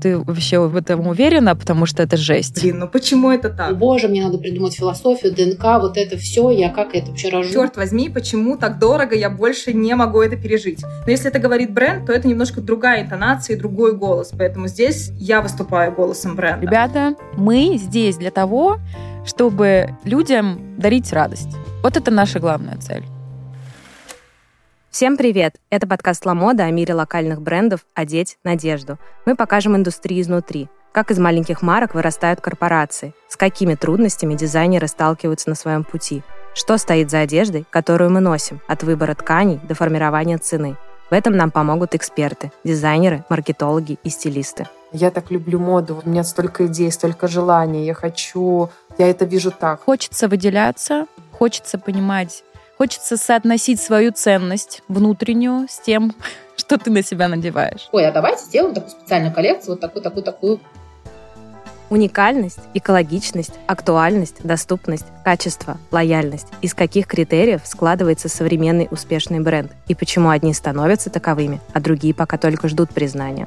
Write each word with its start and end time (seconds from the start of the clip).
Ты 0.00 0.18
вообще 0.18 0.58
в 0.58 0.76
этом 0.76 1.06
уверена, 1.06 1.54
потому 1.54 1.86
что 1.86 2.02
это 2.02 2.16
жесть. 2.16 2.62
Блин, 2.62 2.78
ну 2.78 2.88
почему 2.88 3.30
это 3.30 3.50
так? 3.50 3.76
Боже, 3.78 4.08
мне 4.08 4.24
надо 4.24 4.38
придумать 4.38 4.74
философию, 4.74 5.34
ДНК, 5.34 5.64
вот 5.80 5.96
это 5.96 6.16
все, 6.16 6.50
я 6.50 6.70
как 6.70 6.94
это 6.94 7.10
вообще 7.10 7.28
рожу? 7.28 7.52
Черт 7.52 7.76
возьми, 7.76 8.08
почему 8.08 8.56
так 8.56 8.78
дорого, 8.78 9.14
я 9.14 9.30
больше 9.30 9.72
не 9.72 9.94
могу 9.94 10.22
это 10.22 10.36
пережить. 10.36 10.82
Но 10.82 11.10
если 11.10 11.28
это 11.28 11.38
говорит 11.38 11.72
бренд, 11.72 12.06
то 12.06 12.12
это 12.12 12.26
немножко 12.28 12.60
другая 12.60 13.02
интонация 13.02 13.56
и 13.56 13.58
другой 13.58 13.94
голос, 13.96 14.32
поэтому 14.36 14.68
здесь 14.68 15.10
я 15.18 15.42
выступаю 15.42 15.92
голосом 15.92 16.34
бренда. 16.34 16.66
Ребята, 16.66 17.14
мы 17.36 17.76
здесь 17.76 18.16
для 18.16 18.30
того, 18.30 18.78
чтобы 19.26 19.96
людям 20.04 20.76
дарить 20.78 21.12
радость. 21.12 21.50
Вот 21.82 21.96
это 21.96 22.10
наша 22.10 22.40
главная 22.40 22.76
цель. 22.78 23.04
Всем 24.94 25.16
привет! 25.16 25.56
Это 25.70 25.88
подкаст 25.88 26.24
«Ламода» 26.24 26.62
о 26.62 26.70
мире 26.70 26.94
локальных 26.94 27.42
брендов 27.42 27.84
«Одеть 27.94 28.38
надежду». 28.44 28.96
Мы 29.26 29.34
покажем 29.34 29.74
индустрию 29.74 30.22
изнутри, 30.22 30.68
как 30.92 31.10
из 31.10 31.18
маленьких 31.18 31.62
марок 31.62 31.96
вырастают 31.96 32.40
корпорации, 32.40 33.12
с 33.26 33.34
какими 33.36 33.74
трудностями 33.74 34.36
дизайнеры 34.36 34.86
сталкиваются 34.86 35.48
на 35.48 35.56
своем 35.56 35.82
пути, 35.82 36.22
что 36.54 36.78
стоит 36.78 37.10
за 37.10 37.22
одеждой, 37.22 37.66
которую 37.70 38.12
мы 38.12 38.20
носим, 38.20 38.60
от 38.68 38.84
выбора 38.84 39.16
тканей 39.16 39.58
до 39.64 39.74
формирования 39.74 40.38
цены. 40.38 40.76
В 41.10 41.12
этом 41.12 41.36
нам 41.36 41.50
помогут 41.50 41.96
эксперты, 41.96 42.52
дизайнеры, 42.62 43.24
маркетологи 43.28 43.98
и 44.04 44.08
стилисты. 44.10 44.68
Я 44.92 45.10
так 45.10 45.32
люблю 45.32 45.58
моду, 45.58 46.00
у 46.04 46.08
меня 46.08 46.22
столько 46.22 46.66
идей, 46.66 46.92
столько 46.92 47.26
желаний, 47.26 47.84
я 47.84 47.94
хочу, 47.94 48.70
я 48.96 49.10
это 49.10 49.24
вижу 49.24 49.50
так. 49.50 49.82
Хочется 49.82 50.28
выделяться, 50.28 51.08
хочется 51.32 51.78
понимать 51.78 52.44
Хочется 52.76 53.16
соотносить 53.16 53.80
свою 53.80 54.12
ценность 54.12 54.82
внутреннюю 54.88 55.66
с 55.68 55.78
тем, 55.78 56.14
что 56.56 56.78
ты 56.78 56.90
на 56.90 57.02
себя 57.02 57.28
надеваешь. 57.28 57.88
Ой, 57.92 58.06
а 58.06 58.12
давайте 58.12 58.44
сделаем 58.44 58.74
такую 58.74 58.90
специальную 58.90 59.32
коллекцию, 59.32 59.74
вот 59.74 59.80
такую, 59.80 60.02
такую, 60.02 60.22
такую. 60.24 60.60
Уникальность, 61.90 62.58
экологичность, 62.72 63.52
актуальность, 63.66 64.42
доступность, 64.42 65.04
качество, 65.22 65.78
лояльность. 65.92 66.48
Из 66.62 66.74
каких 66.74 67.06
критериев 67.06 67.60
складывается 67.64 68.28
современный 68.28 68.88
успешный 68.90 69.38
бренд? 69.38 69.70
И 69.86 69.94
почему 69.94 70.30
одни 70.30 70.52
становятся 70.54 71.10
таковыми, 71.10 71.60
а 71.72 71.80
другие 71.80 72.14
пока 72.14 72.38
только 72.38 72.68
ждут 72.68 72.90
признания? 72.90 73.46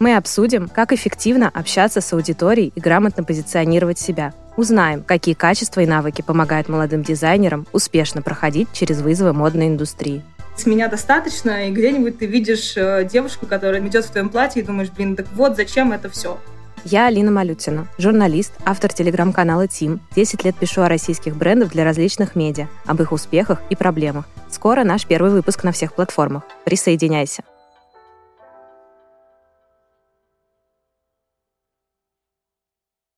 Мы 0.00 0.16
обсудим, 0.16 0.68
как 0.68 0.92
эффективно 0.92 1.48
общаться 1.48 2.00
с 2.00 2.12
аудиторией 2.12 2.72
и 2.74 2.80
грамотно 2.80 3.24
позиционировать 3.24 3.98
себя. 3.98 4.34
Узнаем, 4.58 5.04
какие 5.04 5.36
качества 5.36 5.82
и 5.82 5.86
навыки 5.86 6.20
помогают 6.20 6.68
молодым 6.68 7.04
дизайнерам 7.04 7.64
успешно 7.72 8.22
проходить 8.22 8.66
через 8.72 9.00
вызовы 9.00 9.32
модной 9.32 9.68
индустрии. 9.68 10.24
С 10.56 10.66
меня 10.66 10.88
достаточно, 10.88 11.68
и 11.68 11.70
где-нибудь 11.70 12.18
ты 12.18 12.26
видишь 12.26 12.76
э, 12.76 13.08
девушку, 13.08 13.46
которая 13.46 13.80
идет 13.86 14.04
в 14.04 14.10
твоем 14.10 14.30
платье, 14.30 14.60
и 14.60 14.66
думаешь, 14.66 14.90
блин, 14.90 15.14
так 15.14 15.26
вот 15.36 15.54
зачем 15.54 15.92
это 15.92 16.10
все? 16.10 16.40
Я 16.84 17.06
Алина 17.06 17.30
Малютина, 17.30 17.86
журналист, 17.98 18.52
автор 18.64 18.92
телеграм-канала 18.92 19.68
Тим. 19.68 20.00
10 20.16 20.44
лет 20.44 20.56
пишу 20.56 20.82
о 20.82 20.88
российских 20.88 21.36
брендах 21.36 21.70
для 21.70 21.84
различных 21.84 22.34
медиа, 22.34 22.66
об 22.84 23.00
их 23.00 23.12
успехах 23.12 23.62
и 23.70 23.76
проблемах. 23.76 24.24
Скоро 24.50 24.82
наш 24.82 25.06
первый 25.06 25.30
выпуск 25.30 25.62
на 25.62 25.70
всех 25.70 25.92
платформах. 25.92 26.42
Присоединяйся. 26.64 27.44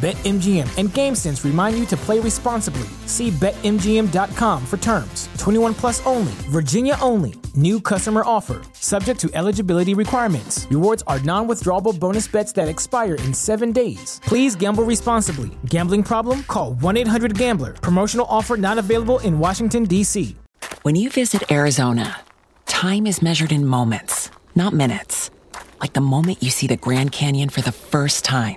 BetMGM 0.00 0.78
and 0.78 0.88
GameSense 0.88 1.44
remind 1.44 1.78
you 1.78 1.84
to 1.84 1.94
play 1.94 2.18
responsibly. 2.20 2.88
See 3.04 3.30
BetMGM.com 3.32 4.64
for 4.64 4.78
terms. 4.78 5.28
21 5.36 5.74
plus 5.74 6.00
only, 6.06 6.32
Virginia 6.48 6.96
only. 7.02 7.34
New 7.54 7.82
customer 7.82 8.22
offer, 8.24 8.62
subject 8.72 9.20
to 9.20 9.30
eligibility 9.34 9.92
requirements. 9.92 10.66
Rewards 10.70 11.02
are 11.06 11.20
non 11.20 11.46
withdrawable 11.46 11.98
bonus 11.98 12.26
bets 12.26 12.50
that 12.52 12.66
expire 12.66 13.16
in 13.16 13.34
seven 13.34 13.72
days. 13.72 14.22
Please 14.24 14.56
gamble 14.56 14.84
responsibly. 14.84 15.50
Gambling 15.66 16.02
problem? 16.02 16.44
Call 16.44 16.72
1 16.74 16.96
800 16.96 17.36
Gambler. 17.36 17.74
Promotional 17.74 18.24
offer 18.30 18.56
not 18.56 18.78
available 18.78 19.18
in 19.18 19.38
Washington, 19.38 19.84
D.C. 19.84 20.34
When 20.80 20.96
you 20.96 21.10
visit 21.10 21.52
Arizona, 21.52 22.20
time 22.64 23.06
is 23.06 23.20
measured 23.20 23.52
in 23.52 23.66
moments, 23.66 24.30
not 24.54 24.72
minutes. 24.72 25.30
Like 25.78 25.92
the 25.92 26.00
moment 26.00 26.42
you 26.42 26.48
see 26.48 26.66
the 26.66 26.78
Grand 26.78 27.12
Canyon 27.12 27.50
for 27.50 27.60
the 27.60 27.72
first 27.72 28.24
time 28.24 28.56